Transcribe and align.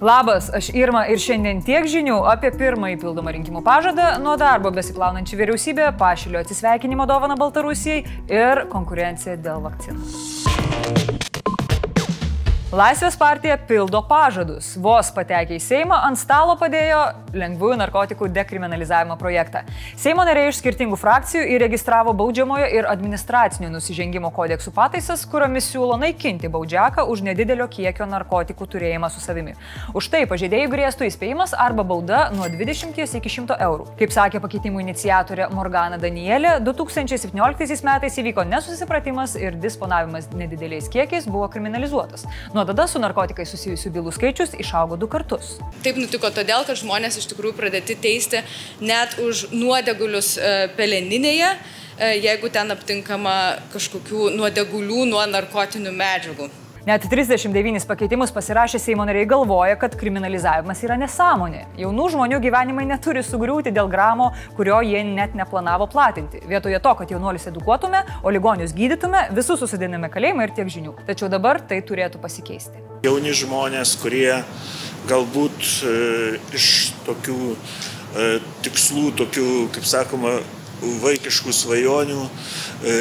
Labas, 0.00 0.50
aš 0.54 0.70
Irma 0.76 1.04
ir 1.10 1.20
šiandien 1.22 1.62
tiek 1.66 1.86
žinių 1.90 2.20
apie 2.30 2.52
pirmąjį 2.54 2.98
pildomą 3.02 3.34
rinkimų 3.38 3.62
pažadą, 3.66 4.10
nuo 4.22 4.36
darbo 4.40 4.72
besiplaunančią 4.74 5.40
vyriausybę, 5.40 5.92
pašilio 5.98 6.42
atsisveikinimo 6.44 7.08
dovaną 7.08 7.38
Baltarusijai 7.40 8.04
ir 8.30 8.66
konkurenciją 8.72 9.38
dėl 9.42 9.64
vakcinų. 9.66 11.27
Laisvės 12.68 13.14
partija 13.16 13.54
pildo 13.64 14.02
pažadus. 14.04 14.74
Vos 14.84 15.08
patekę 15.16 15.56
į 15.56 15.60
Seimą 15.64 16.02
ant 16.04 16.18
stalo 16.20 16.52
padėjo 16.60 16.98
lengvųjų 17.32 17.78
narkotikų 17.80 18.26
dekriminalizavimo 18.28 19.14
projektą. 19.16 19.62
Seimo 19.96 20.20
nariai 20.28 20.50
iš 20.50 20.58
skirtingų 20.60 20.98
frakcijų 21.00 21.46
įregistravo 21.54 22.12
baudžiamojo 22.18 22.66
ir 22.76 22.88
administracinio 22.90 23.70
nusižengimo 23.72 24.28
kodeksų 24.36 24.74
pataisas, 24.76 25.22
kuriomis 25.32 25.70
siūlo 25.72 25.96
naikinti 26.02 26.50
baudžiaką 26.52 27.06
už 27.08 27.22
nedidelio 27.30 27.64
kiekio 27.72 28.04
narkotikų 28.10 28.68
turėjimą 28.74 29.08
su 29.14 29.24
savimi. 29.24 29.56
Už 29.96 30.10
tai 30.12 30.26
pažeidėjų 30.28 30.68
grėstų 30.74 31.08
įspėjimas 31.08 31.56
arba 31.56 31.86
bauda 31.88 32.26
nuo 32.36 32.50
20 32.52 33.00
iki 33.00 33.32
100 33.38 33.58
eurų. 33.64 33.88
Kaip 33.96 34.12
sakė 34.12 34.44
pakeitimų 34.44 34.84
iniciatorė 34.84 35.48
Morgana 35.56 35.96
Danielė, 35.96 36.58
2017 36.68 37.80
metais 37.88 38.20
įvyko 38.20 38.44
nesusipratimas 38.52 39.40
ir 39.40 39.56
disponavimas 39.56 40.28
nedideliais 40.36 40.92
kiekiais 40.92 41.32
buvo 41.32 41.48
kriminalizuotas. 41.48 42.28
Nuo 42.58 42.64
tada 42.66 42.88
su 42.90 42.98
narkotikai 42.98 43.44
susijusių 43.46 43.90
bylų 43.94 44.10
skaičius 44.16 44.56
išaugo 44.58 44.96
du 44.98 45.06
kartus. 45.06 45.52
Taip 45.84 45.94
nutiko 46.02 46.26
todėl, 46.34 46.64
kad 46.66 46.80
žmonės 46.80 47.20
iš 47.20 47.28
tikrųjų 47.30 47.54
pradėti 47.54 47.94
teisti 48.02 48.40
net 48.82 49.14
už 49.22 49.44
nuodegulius 49.52 50.32
e, 50.42 50.48
peleninėje, 50.74 51.52
e, 51.54 52.08
jeigu 52.18 52.50
ten 52.50 52.74
aptinkama 52.74 53.36
kažkokių 53.70 54.32
nuodegulių 54.40 55.06
nuo 55.06 55.22
narkotinių 55.30 55.94
medžiagų. 56.02 56.50
Net 56.88 57.02
39 57.10 57.84
pakeitimus 57.86 58.30
pasirašę 58.32 58.78
Seimo 58.78 59.04
nariai 59.04 59.26
galvoja, 59.26 59.74
kad 59.76 59.92
kriminalizavimas 60.00 60.78
yra 60.86 60.94
nesąmonė. 60.96 61.66
Jaunų 61.76 62.06
žmonių 62.14 62.38
gyvenimai 62.40 62.86
neturi 62.88 63.20
sugriūti 63.26 63.74
dėl 63.76 63.90
gramo, 63.92 64.30
kurio 64.56 64.78
jie 64.86 65.02
net 65.04 65.34
neplanavo 65.36 65.84
platinti. 65.92 66.40
Vietoje 66.48 66.78
to, 66.80 66.94
kad 66.96 67.12
jaunuolius 67.12 67.44
edukuotume, 67.50 68.00
o 68.24 68.32
ligonius 68.32 68.72
gydytume, 68.78 69.26
visus 69.36 69.60
susidiname 69.60 70.08
kalėjimą 70.14 70.46
ir 70.46 70.54
tiek 70.56 70.70
žinių. 70.72 70.94
Tačiau 71.10 71.28
dabar 71.28 71.60
tai 71.60 71.82
turėtų 71.90 72.22
pasikeisti. 72.22 72.80
Jauni 73.04 73.36
žmonės, 73.36 73.92
kurie 74.00 74.38
galbūt 75.12 75.68
e, 75.92 75.94
iš 76.56 76.70
tokių 77.04 77.38
e, 77.52 78.32
tikslų, 78.64 79.10
tokių, 79.20 79.50
kaip 79.76 79.92
sakoma, 79.92 80.38
vaikiškų 81.04 81.52
svajonių, 81.52 82.24
e, 82.80 82.98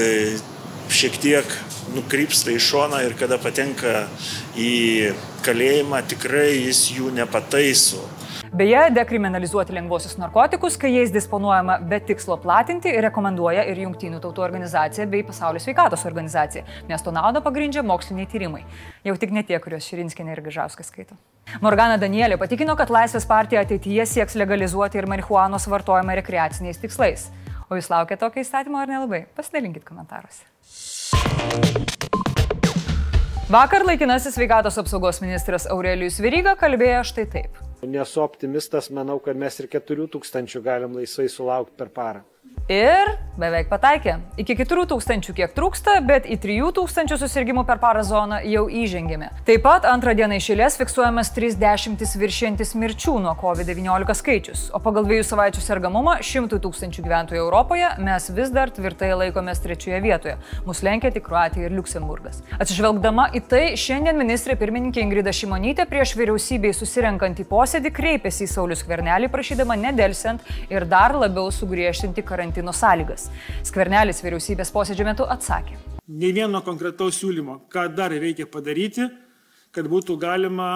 šiek 0.92 1.22
tiek 1.24 1.58
nukrypsta 1.98 2.54
į 2.54 2.62
šoną 2.64 3.02
ir 3.08 3.18
kada 3.20 3.40
patenka 3.42 4.06
į 4.58 5.16
kalėjimą, 5.46 6.04
tikrai 6.14 6.52
jis 6.68 6.88
jų 6.96 7.12
nepataiso. 7.18 8.06
Beje, 8.58 8.80
dekriminalizuoti 8.96 9.74
lengvosius 9.76 10.16
narkotikus, 10.18 10.78
kai 10.80 10.94
jais 10.94 11.12
disponuojama 11.12 11.78
be 11.90 12.00
tikslo 12.08 12.38
platinti, 12.40 12.94
rekomenduoja 13.04 13.66
ir 13.68 13.82
Junktinių 13.84 14.22
tautų 14.24 14.44
organizacija 14.46 15.08
bei 15.12 15.26
Pasaulio 15.28 15.60
sveikatos 15.60 16.06
organizacija, 16.08 16.64
nes 16.88 17.04
to 17.04 17.12
naudą 17.12 17.42
pagrindžia 17.44 17.84
moksliniai 17.84 18.30
tyrimai. 18.32 18.64
Jau 19.06 19.18
tik 19.20 19.36
ne 19.36 19.44
tie, 19.44 19.60
kuriuos 19.64 19.88
Širinskinė 19.90 20.38
ir 20.38 20.44
Gažauskas 20.48 20.94
skaito. 20.94 21.18
Morgana 21.62 22.00
Danielė 22.00 22.40
patikino, 22.40 22.78
kad 22.80 22.94
Laisvės 22.94 23.28
partija 23.28 23.66
ateityje 23.68 24.08
sieks 24.16 24.40
legalizuoti 24.40 25.02
ir 25.02 25.10
marihuanos 25.12 25.68
vartojimą 25.68 26.16
rekreaciniais 26.22 26.80
tikslais. 26.82 27.28
O 27.68 27.76
jūs 27.76 27.92
laukia 27.92 28.16
tokio 28.20 28.44
įstatymo 28.46 28.80
ar 28.80 28.88
nelabai? 28.88 29.26
Pasidalinkit 29.36 29.84
komentaruose. 29.88 30.48
Vakar 33.52 33.86
laikinasis 33.88 34.36
sveikatos 34.36 34.76
apsaugos 34.82 35.22
ministras 35.24 35.68
Aurelijus 35.72 36.18
Viryga 36.20 36.58
kalbėjo 36.60 37.04
štai 37.08 37.24
taip. 37.32 37.62
Nesu 37.88 38.20
optimistas, 38.24 38.90
manau, 38.92 39.20
kad 39.24 39.38
mes 39.40 39.60
ir 39.62 39.70
4000 39.72 40.60
galim 40.66 40.98
laisvai 40.98 41.30
sulaukti 41.32 41.78
per 41.80 41.94
parą. 41.94 42.26
Ir 42.68 43.14
beveik 43.38 43.70
pataikė. 43.72 44.18
Iki 44.42 44.58
4000 44.64 45.34
kiek 45.38 45.54
trūksta, 45.56 45.98
bet 46.06 46.28
į 46.28 46.38
3000 46.44 47.18
susirgymų 47.22 47.64
per 47.68 47.80
parą 47.82 48.04
zoną 48.06 48.42
jau 48.46 48.66
įžengėme. 48.68 49.30
Taip 49.48 49.64
pat 49.66 49.86
antrą 49.90 50.14
dieną 50.18 50.40
išėlės 50.42 50.78
fiksuojamas 50.82 51.32
30 51.36 52.18
viršientis 52.22 52.74
mirčių 52.78 53.18
nuo 53.24 53.36
COVID-19 53.40 54.18
skaičius, 54.18 54.68
o 54.74 54.82
pagal 54.84 55.08
dviejų 55.08 55.26
savaičių 55.30 55.64
sergamumą 55.64 56.18
100 56.26 56.60
tūkstančių 56.64 57.06
gyventojų 57.06 57.44
Europoje 57.44 57.94
mes 58.04 58.30
vis 58.34 58.52
dar 58.54 58.72
tvirtai 58.74 59.14
laikomės 59.14 59.62
trečioje 59.64 60.02
vietoje. 60.04 60.38
Mūsų 60.68 60.88
lenkia 60.90 61.14
tik 61.14 61.26
Kroatija 61.28 61.70
ir 61.70 61.76
Luksemburgas. 61.78 62.42
Atsižvelgdama 62.58 63.30
į 63.38 63.44
tai, 63.52 63.64
šiandien 63.80 64.18
ministrė 64.20 64.58
pirmininkė 64.60 65.04
Ingrida 65.06 65.34
Šimonytė 65.36 65.88
prieš 65.90 66.16
vyriausybei 66.20 66.74
susirenkant 66.76 67.42
į 67.42 67.48
posėdį 67.50 67.94
kreipėsi 67.94 68.46
į 68.48 68.52
Saulis 68.52 68.84
Kvernelį 68.88 69.32
prašydama 69.34 69.78
nedelsiant 69.80 70.44
ir 70.74 70.88
dar 70.90 71.16
labiau 71.18 71.52
sugriežtinti 71.54 72.26
karantino 72.26 72.74
sąlygas. 72.76 73.27
Skvernelis 73.68 74.24
vyriausybės 74.26 74.74
posėdžio 74.76 75.08
metu 75.08 75.28
atsakė. 75.28 75.80
Ne 76.08 76.32
vieno 76.36 76.62
konkretaus 76.64 77.20
siūlymo, 77.20 77.66
ką 77.72 77.90
dar 77.96 78.16
reikia 78.16 78.48
padaryti, 78.48 79.10
kad 79.76 79.90
būtų 79.92 80.16
galima 80.22 80.70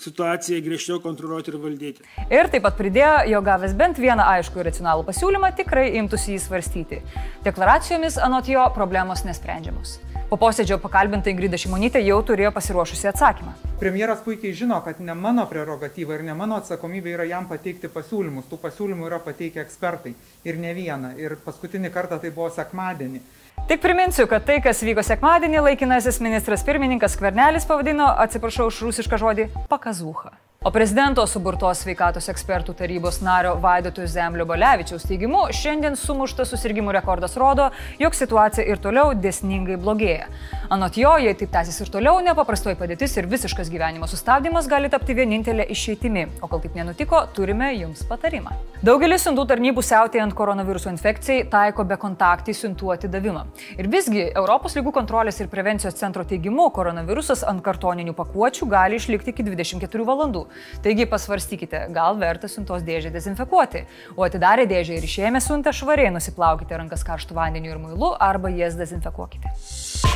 situaciją 0.00 0.58
griežčiau 0.64 0.98
kontroliuoti 1.02 1.52
ir 1.52 1.58
valdyti. 1.62 2.06
Ir 2.26 2.48
taip 2.50 2.64
pat 2.66 2.74
pridėjo, 2.78 3.14
jo 3.30 3.40
gavęs 3.46 3.76
bent 3.78 4.00
vieną 4.02 4.26
aišku 4.34 4.58
ir 4.58 4.68
racionalų 4.70 5.06
pasiūlymą, 5.06 5.52
tikrai 5.60 5.86
imtųsi 6.00 6.34
jį 6.34 6.40
svarstyti. 6.42 7.00
Deklaracijomis 7.46 8.18
anot 8.18 8.50
jo 8.50 8.64
problemos 8.74 9.22
nesprendžiamos. 9.28 10.00
Po 10.34 10.38
posėdžio 10.42 10.80
pakalbinta 10.82 11.30
Ingrida 11.30 11.54
Šimonytė 11.54 12.00
jau 12.02 12.16
turėjo 12.26 12.50
pasiruošusi 12.56 13.06
atsakymą. 13.06 13.52
Premjeras 13.78 14.24
puikiai 14.24 14.50
žino, 14.58 14.80
kad 14.82 14.98
ne 14.98 15.14
mano 15.14 15.44
prerogatyva 15.46 16.16
ir 16.16 16.24
ne 16.26 16.34
mano 16.34 16.56
atsakomybė 16.58 17.12
yra 17.12 17.26
jam 17.30 17.46
pateikti 17.46 17.86
pasiūlymus. 17.86 18.48
Tų 18.50 18.58
pasiūlymų 18.64 19.06
yra 19.06 19.20
pateikę 19.22 19.62
ekspertai 19.62 20.10
ir 20.42 20.58
ne 20.58 20.72
vieną. 20.74 21.12
Ir 21.22 21.36
paskutinį 21.44 21.92
kartą 21.94 22.18
tai 22.18 22.32
buvo 22.34 22.48
sekmadienį. 22.56 23.22
Tik 23.70 23.84
priminsiu, 23.84 24.26
kad 24.26 24.42
tai, 24.48 24.58
kas 24.64 24.82
vyko 24.82 25.06
sekmadienį, 25.06 25.60
laikinasis 25.68 26.18
ministras 26.26 26.66
pirmininkas 26.66 27.14
Kvernelis 27.20 27.70
pavadino, 27.70 28.10
atsiprašau 28.26 28.66
už 28.72 28.88
rusišką 28.88 29.22
žodį, 29.22 29.52
pakazūcha. 29.70 30.34
O 30.64 30.70
prezidento 30.72 31.20
suburtos 31.28 31.82
sveikatos 31.84 32.30
ekspertų 32.32 32.72
tarybos 32.78 33.18
nario 33.20 33.50
Vaidotų 33.60 34.06
Zemlio 34.08 34.46
Balevičiaus 34.48 35.04
teigimu, 35.04 35.42
šiandien 35.52 35.92
sumuštas 36.00 36.54
susirgymų 36.54 36.94
rekordas 36.96 37.36
rodo, 37.36 37.66
jog 38.00 38.16
situacija 38.16 38.64
ir 38.64 38.80
toliau 38.80 39.12
desningai 39.12 39.76
blogėja. 39.76 40.30
Anot 40.72 40.96
jo, 40.96 41.10
jei 41.20 41.36
taip 41.36 41.52
tęsis 41.52 41.82
ir 41.84 41.90
toliau, 41.92 42.16
nepaprastoji 42.24 42.78
padėtis 42.80 43.12
ir 43.20 43.28
visiškas 43.28 43.68
gyvenimo 43.68 44.08
sustabdymas 44.08 44.64
gali 44.72 44.88
tapti 44.88 45.12
vienintelė 45.12 45.66
išeitimi. 45.68 46.30
O 46.40 46.48
kol 46.48 46.64
taip 46.64 46.80
nenutiko, 46.80 47.20
turime 47.36 47.68
jums 47.76 48.00
patarimą. 48.08 48.56
Daugelis 48.84 49.22
siuntų 49.24 49.44
tarnybų 49.52 49.84
siautėjant 49.84 50.32
koronaviruso 50.36 50.88
infekcijai 50.92 51.44
taiko 51.52 51.84
be 51.88 52.00
kontaktį 52.00 52.56
siuntų 52.56 52.94
atidavimą. 52.96 53.44
Ir 53.76 53.92
visgi 53.92 54.26
Europos 54.30 54.78
lygų 54.80 54.96
kontrolės 54.96 55.40
ir 55.40 55.52
prevencijos 55.52 56.00
centro 56.00 56.24
teigimu, 56.28 56.70
koronavirusas 56.72 57.44
ant 57.48 57.60
kartoninių 57.64 58.16
pakuočių 58.16 58.68
gali 58.72 59.00
išlikti 59.00 59.32
iki 59.36 59.46
24 59.52 60.08
valandų. 60.08 60.46
Taigi 60.84 61.08
pasvarstykite, 61.10 61.86
gal 61.94 62.18
verta 62.20 62.50
siuntos 62.50 62.84
dėžę 62.86 63.12
dezinfekuoti. 63.14 63.84
O 64.16 64.26
atidarę 64.26 64.68
dėžę 64.70 64.98
ir 64.98 65.08
išėmę 65.08 65.42
siuntą 65.44 65.74
švariai 65.74 66.12
nusiplaukite 66.14 66.78
rankas 66.78 67.06
karštų 67.06 67.38
vandeniu 67.38 67.74
ir 67.74 67.82
muilu 67.82 68.14
arba 68.18 68.52
jas 68.54 68.78
dezinfekuokite. 68.80 70.13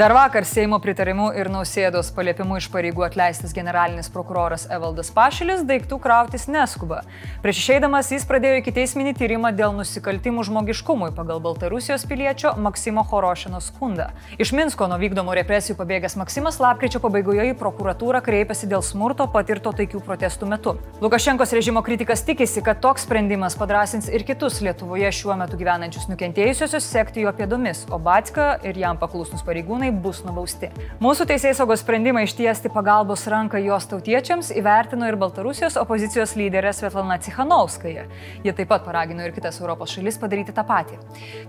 Dar 0.00 0.12
vakar 0.12 0.46
Seimo 0.48 0.78
pritarimu 0.80 1.26
ir 1.36 1.50
Nausėdos 1.52 2.08
paliepimu 2.16 2.56
iš 2.56 2.70
pareigų 2.72 3.02
atleistas 3.04 3.52
generalinis 3.52 4.06
prokuroras 4.08 4.62
Evaldas 4.72 5.10
Pašilis 5.12 5.60
daiktų 5.68 5.98
krautis 6.00 6.46
neskuba. 6.48 7.02
Prieš 7.42 7.58
išeidamas 7.60 8.08
jis 8.14 8.24
pradėjo 8.24 8.62
iki 8.62 8.72
teisminį 8.78 9.12
tyrimą 9.18 9.50
dėl 9.58 9.74
nusikaltimų 9.76 10.46
žmogiškumui 10.48 11.10
pagal 11.18 11.42
Baltarusijos 11.44 12.06
piliečio 12.08 12.54
Maksimo 12.56 13.04
Horošino 13.10 13.60
skundą. 13.60 14.06
Iš 14.40 14.54
Minsko 14.56 14.88
nuo 14.88 14.96
vykdomų 15.02 15.34
represijų 15.42 15.76
pabėgęs 15.82 16.16
Maksimas 16.22 16.56
lapkričio 16.64 17.02
pabaigoje 17.04 17.50
į 17.50 17.58
prokuratūrą 17.60 18.24
kreipėsi 18.24 18.70
dėl 18.72 18.80
smurto 18.80 19.28
patirto 19.28 19.74
taikių 19.76 20.00
protestų 20.08 20.48
metu. 20.54 20.76
Lukašenkos 21.04 21.52
režimo 21.58 21.84
kritikas 21.84 22.24
tikisi, 22.24 22.64
kad 22.64 22.80
toks 22.80 23.04
sprendimas 23.04 23.58
padrasins 23.60 24.08
ir 24.08 24.24
kitus 24.24 24.62
Lietuvoje 24.64 25.12
šiuo 25.20 25.36
metu 25.44 25.60
gyvenančius 25.60 26.08
nukentėjusiosius 26.08 26.88
sekti 26.88 27.28
jo 27.28 27.36
pėdomis, 27.36 27.84
o 27.92 28.00
Batska 28.00 28.54
ir 28.64 28.80
jam 28.80 28.96
paklusnus 28.96 29.44
pareigūnai 29.44 29.89
pareigūnai 29.90 30.02
bus 30.02 30.22
nubausti. 30.24 30.70
Mūsų 31.00 31.26
teisėjai 31.28 31.56
saugos 31.58 31.82
sprendimą 31.82 32.22
ištiesti 32.24 32.70
pagalbos 32.70 33.26
ranką 33.26 33.58
jos 33.58 33.86
tautiečiams 33.90 34.52
įvertino 34.54 35.08
ir 35.08 35.16
Baltarusijos 35.16 35.76
opozicijos 35.76 36.36
lyderė 36.36 36.72
Svetlana 36.72 37.18
Cichanovskaja. 37.18 38.06
Jie 38.44 38.52
taip 38.52 38.68
pat 38.68 38.84
paragino 38.84 39.24
ir 39.24 39.34
kitas 39.34 39.60
Europos 39.60 39.90
šalis 39.94 40.18
padaryti 40.18 40.52
tą 40.52 40.64
patį. 40.64 40.98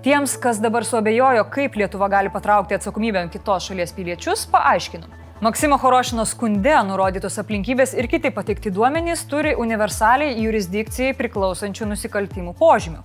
Tiems, 0.03 0.38
kas 0.41 0.59
dabar 0.59 0.85
suabejojo, 0.85 1.45
kaip 1.51 1.75
Lietuva 1.75 2.09
gali 2.09 2.29
patraukti 2.29 2.75
atsakomybę 2.75 3.29
kitos 3.31 3.69
šalies 3.69 3.93
piliečius, 3.93 4.47
paaiškinu. 4.51 5.31
Maksimo 5.41 5.73
Horošino 5.81 6.21
skunde 6.29 6.75
nurodytos 6.85 7.39
aplinkybės 7.41 7.95
ir 7.97 8.05
kiti 8.05 8.29
pateikti 8.29 8.69
duomenys 8.69 9.23
turi 9.25 9.55
universaliai 9.57 10.35
jurisdikcijai 10.38 11.15
priklausančių 11.17 11.88
nusikaltimų 11.89 12.51
požymių. 12.59 12.99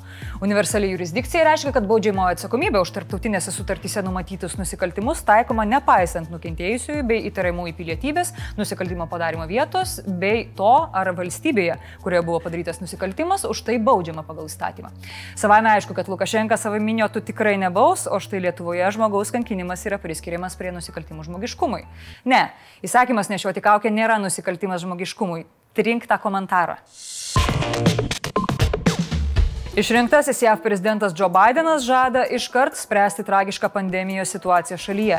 Universaliai 0.44 0.92
jurisdikcija 0.92 1.46
reiškia, 1.48 1.72
kad 1.72 1.86
baudžiamojo 1.88 2.34
atsakomybė 2.34 2.82
už 2.84 2.92
tarptautinėse 2.92 3.54
sutartyse 3.54 4.02
numatytus 4.04 4.58
nusikaltimus 4.60 5.22
taikoma 5.24 5.64
nepaisant 5.64 6.28
nukentėjusiųjų 6.34 7.06
bei 7.08 7.22
įtariamųjų 7.30 7.72
pilietybės, 7.78 8.34
nusikaltimo 8.60 9.08
padarimo 9.08 9.48
vietos 9.48 10.02
bei 10.04 10.44
to, 10.60 10.74
ar 10.92 11.14
valstybėje, 11.16 11.78
kurioje 12.04 12.26
buvo 12.28 12.42
padarytas 12.44 12.82
nusikaltimas, 12.84 13.48
už 13.48 13.64
tai 13.64 13.78
baudžiama 13.80 14.26
pagal 14.28 14.52
įstatymą. 14.52 14.92
Savame 15.40 15.72
aišku, 15.72 15.96
kad 15.96 16.12
Lukašenka 16.12 16.60
savo 16.60 16.84
miniotų 16.84 17.24
tikrai 17.32 17.56
nebaus, 17.64 18.04
o 18.04 18.20
štai 18.20 18.44
Lietuvoje 18.44 18.92
žmogaus 18.92 19.32
kankinimas 19.32 19.88
yra 19.88 19.96
priskiriamas 20.04 20.60
prie 20.60 20.76
nusikaltimų 20.76 21.24
žmogiškumui. 21.30 21.86
Ne, 22.26 22.48
įsakymas 22.82 23.30
nešioti 23.30 23.62
kaukę 23.62 23.92
nėra 23.94 24.18
nusikaltimas 24.18 24.82
žmogiškumui. 24.82 25.44
Trink 25.78 26.08
tą 26.10 26.18
komentarą. 26.18 26.74
Išrinktasis 29.76 30.42
JAV 30.42 30.62
prezidentas 30.62 31.12
Joe 31.18 31.28
Bidenas 31.28 31.82
žada 31.84 32.22
iškart 32.32 32.78
spręsti 32.80 33.24
tragišką 33.24 33.68
pandemijos 33.68 34.30
situaciją 34.32 34.78
šalyje. 34.80 35.18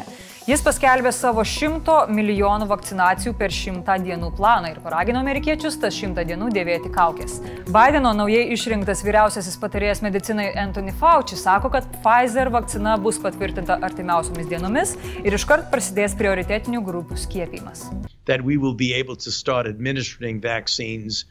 Jis 0.49 0.63
paskelbė 0.65 1.11
savo 1.13 1.43
100 1.45 1.97
milijonų 2.09 2.65
vakcinacijų 2.71 3.35
per 3.37 3.53
100 3.53 3.99
dienų 4.07 4.31
planą 4.39 4.73
ir 4.73 4.81
paragino 4.81 5.21
amerikiečius 5.21 5.77
tas 5.83 5.93
100 6.01 6.25
dienų 6.31 6.49
dėvėti 6.57 6.89
kaukės. 6.97 7.37
Bideno 7.69 8.15
naujai 8.17 8.47
išrinktas 8.57 9.05
vyriausiasis 9.05 9.61
patarėjas 9.61 10.01
medicinai 10.01 10.49
Anthony 10.57 10.97
Fauci 11.05 11.37
sako, 11.37 11.69
kad 11.77 11.85
Pfizer 12.01 12.49
vakcina 12.49 12.97
bus 12.97 13.21
patvirtinta 13.21 13.77
artimiausiomis 13.85 14.49
dienomis 14.49 14.97
ir 15.21 15.37
iškart 15.37 15.69
prasidės 15.69 16.17
prioritetinių 16.17 16.81
grupių 16.81 17.21
skiepimas. 17.27 17.91
That 18.25 18.41
we 18.41 18.57
will 18.57 18.73
be 18.73 18.95
able 18.97 19.21
to 19.21 19.29
start 19.29 19.69
administering 19.69 20.41
vaccines 20.41 21.27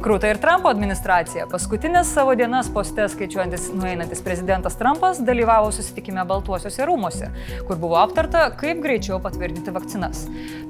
Krūta 0.00 0.30
ir 0.32 0.38
Trumpo 0.40 0.70
administracija. 0.72 1.44
Paskutinės 1.52 2.08
savo 2.16 2.32
dienas 2.40 2.70
poste 2.72 3.04
skaičiuojantis 3.12 3.66
nueinantis 3.76 4.22
prezidentas 4.24 4.78
Trumpas 4.80 5.20
dalyvavo 5.20 5.68
susitikime 5.76 6.24
Baltuosiuose 6.24 6.86
rūmose, 6.88 7.28
kur 7.68 7.76
buvo 7.82 7.98
aptarta, 8.00 8.46
kaip 8.56 8.80
greičiau 8.86 9.18
patvirtinti 9.20 9.74
vakcinas. 9.76 10.22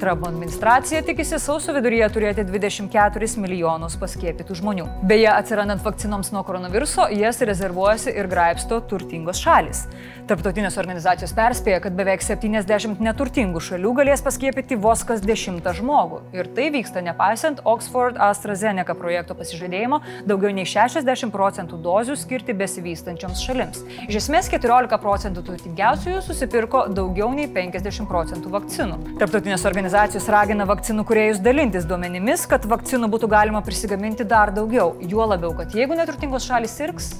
Trumpo 0.03 0.27
administracija 0.27 1.05
tikisi 1.07 1.39
sausio 1.39 1.77
viduryje 1.77 2.11
turėti 2.17 2.47
24 2.49 3.31
milijonus 3.45 3.95
paskiepytų 4.03 4.59
žmonių. 4.59 4.89
Beje, 5.07 5.31
atsirandant 5.31 5.87
vakcinoms 5.87 6.33
nuo 6.35 6.43
koronaviruso, 6.43 7.07
jas 7.15 7.39
rezervuojasi 7.39 8.17
ir 8.19 8.27
graipsto 8.35 8.81
turtingos 8.91 9.39
šalis. 9.47 9.85
Tarptautinės 10.27 10.79
organizacijos 10.81 11.35
perspėja, 11.37 11.83
kad 11.85 11.95
beveik 11.95 12.23
70 12.25 12.99
neturtingų 13.05 13.61
šalių 13.63 13.91
galės 13.99 14.23
paskiepyti 14.25 14.79
vos 14.81 15.03
kas 15.05 15.21
dešimtą 15.21 15.75
žmogų. 15.77 16.23
Ir 16.33 16.49
tai 16.57 16.64
vyksta 16.73 17.03
nepaisant 17.05 17.61
Oxford 17.69 18.17
AstraZeneca 18.21 18.95
projekto 18.97 19.37
pasižadėjimo 19.39 20.01
daugiau 20.29 20.53
nei 20.55 20.67
60 20.69 21.33
procentų 21.35 21.79
dozių 21.85 22.17
skirti 22.21 22.57
besivystančioms 22.57 23.43
šalims. 23.45 23.83
Iš 24.09 24.21
esmės 24.23 24.51
14 24.53 24.99
procentų 25.03 25.45
turtingiausiųjų 25.49 26.23
susipirko 26.25 26.85
daugiau 26.95 27.31
nei 27.37 27.49
50 27.51 28.09
procentų 28.11 28.53
vakcinų. 28.55 29.01
Tarptautinės 29.23 29.67
organizacijos 29.71 30.29
ragina 30.33 30.69
vakcinų 30.69 31.07
kuriejus 31.09 31.43
dalintis 31.45 31.89
duomenimis, 31.89 32.47
kad 32.51 32.69
vakcinų 32.71 33.11
būtų 33.15 33.31
galima 33.35 33.65
prisigaminti 33.65 34.27
dar 34.29 34.55
daugiau. 34.55 34.95
Juo 35.01 35.29
labiau, 35.29 35.55
kad 35.59 35.75
jeigu 35.77 35.99
neturtingos 35.99 36.49
šalis 36.49 36.77
sirgs, 36.79 37.13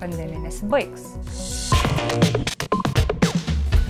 pandemija 0.00 0.44
nesibaigs. 0.46 1.10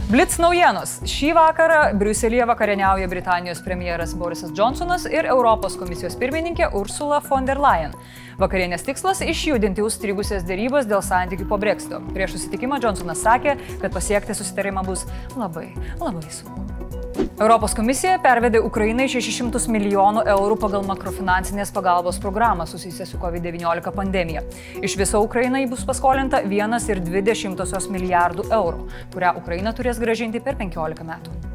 Blitz 0.07 0.37
naujienos. 0.39 1.01
Šį 1.11 1.33
vakarą 1.35 1.79
Briuselėje 1.99 2.45
vakarieniauja 2.47 3.09
Britanijos 3.11 3.59
premjeras 3.65 4.13
Borisas 4.15 4.53
Johnsonas 4.55 5.03
ir 5.11 5.27
Europos 5.27 5.75
komisijos 5.81 6.15
pirmininkė 6.21 6.69
Ursula 6.79 7.19
von 7.27 7.49
der 7.49 7.59
Leyen. 7.59 7.97
Vakarienės 8.39 8.87
tikslas- 8.87 9.25
išjudinti 9.33 9.83
užstrigusias 9.83 10.47
dėrybas 10.47 10.87
dėl 10.87 11.03
santykių 11.03 11.49
po 11.51 11.59
Brexito. 11.59 11.99
Prieš 12.15 12.39
susitikimą 12.39 12.79
Johnsonas 12.79 13.19
sakė, 13.19 13.59
kad 13.81 13.91
pasiekti 13.91 14.31
susitarimą 14.31 14.87
bus 14.87 15.07
labai, 15.35 15.73
labai 15.99 16.31
sunku. 16.31 16.86
Europos 17.35 17.75
komisija 17.77 18.17
pervedė 18.23 18.61
Ukrainai 18.65 19.07
600 19.11 19.67
milijonų 19.73 20.23
eurų 20.33 20.59
pagal 20.63 20.87
makrofinansinės 20.89 21.73
pagalbos 21.75 22.21
programą 22.23 22.67
susijusią 22.71 23.09
su 23.11 23.21
COVID-19 23.23 23.93
pandemija. 23.97 24.45
Iš 24.83 24.97
viso 25.01 25.21
Ukrainai 25.25 25.67
bus 25.71 25.85
paskolinta 25.89 26.43
1,2 26.47 27.91
milijardų 27.97 28.49
eurų, 28.61 28.89
kurią 29.15 29.37
Ukraina 29.43 29.75
turės 29.77 30.01
gražinti 30.03 30.41
per 30.41 30.57
15 30.63 31.07
metų. 31.11 31.46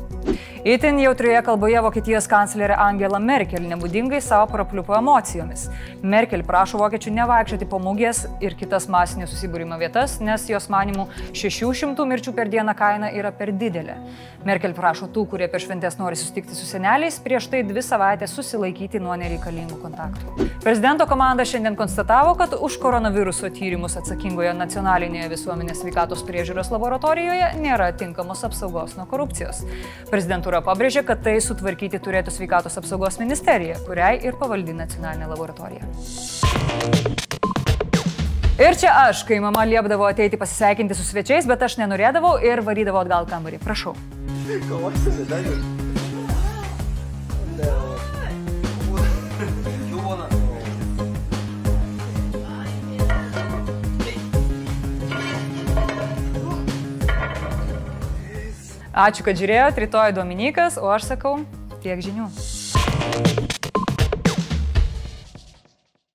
Įtin 0.62 1.00
jautrioje 1.01 1.39
kalboje 1.41 1.79
Vokietijos 1.81 2.27
kanclerė 2.29 2.75
Angela 2.77 3.18
Merkel 3.18 3.63
nebūdingai 3.65 4.19
savo 4.21 4.45
prapliupo 4.51 4.94
emocijomis. 4.94 5.63
Merkel 6.06 6.44
prašo 6.45 6.77
vokiečių 6.77 7.15
nevaikščioti 7.15 7.65
po 7.69 7.79
mugės 7.81 8.27
ir 8.45 8.53
kitas 8.59 8.85
masinio 8.85 9.25
susibūrimo 9.25 9.79
vietas, 9.81 10.19
nes 10.21 10.45
jos 10.51 10.69
manimų 10.69 11.07
600 11.33 12.06
mirčių 12.12 12.33
per 12.38 12.51
dieną 12.53 12.75
kaina 12.77 13.09
yra 13.09 13.31
per 13.33 13.50
didelė. 13.57 13.95
Merkel 14.45 14.73
prašo 14.77 15.09
tų, 15.09 15.25
kurie 15.33 15.47
per 15.50 15.62
šventės 15.62 15.97
nori 15.97 16.18
susitikti 16.18 16.53
su 16.57 16.65
seneliais, 16.69 17.18
prieš 17.21 17.50
tai 17.50 17.63
dvi 17.65 17.81
savaitės 17.85 18.33
susilaikyti 18.38 19.01
nuo 19.01 19.18
nereikalingų 19.18 19.77
kontaktų. 19.81 20.47
Prezidento 20.62 21.06
komanda 21.09 21.45
šiandien 21.45 21.77
konstatavo, 21.77 22.33
kad 22.38 22.53
už 22.57 22.77
koronaviruso 22.81 23.50
tyrimus 23.53 23.97
atsakingoje 23.97 24.53
nacionalinėje 24.57 25.29
visuomenės 25.33 25.81
sveikatos 25.81 26.21
priežiūros 26.25 26.69
laboratorijoje 26.73 27.51
nėra 27.62 27.91
tinkamos 27.97 28.45
apsaugos 28.45 28.97
nuo 28.97 29.06
korupcijos. 29.09 29.62
Prezidentūra 30.11 30.59
pabrėžė, 30.65 31.05
kad 31.07 31.21
tai 31.23 31.37
sutvarkyti 31.39 31.99
turėtų 32.03 32.33
sveikatos 32.35 32.75
apsaugos 32.81 33.15
ministerija, 33.21 33.77
kuriai 33.85 34.17
ir 34.25 34.35
pavaldi 34.39 34.75
nacionalinė 34.75 35.29
laboratorija. 35.31 35.87
Ir 38.61 38.75
čia 38.77 38.91
aš, 39.07 39.23
kai 39.25 39.39
mama 39.41 39.63
liepdavo 39.65 40.05
ateiti 40.05 40.37
pasisveikinti 40.37 40.97
su 40.99 41.07
svečiais, 41.07 41.47
bet 41.49 41.63
aš 41.65 41.79
nenorėdavau 41.81 42.35
ir 42.43 42.61
varydavau 42.67 43.05
atgal 43.05 43.29
kambarį. 43.31 43.63
Prašau. 43.63 43.95
Ačiū, 59.01 59.24
kad 59.25 59.39
žiūrėjote, 59.39 59.81
rytoj 59.81 60.13
Dominikas, 60.13 60.77
o 60.77 60.92
aš 60.94 61.09
sakau 61.15 61.39
tiek 61.81 62.03
žinių. 62.06 63.50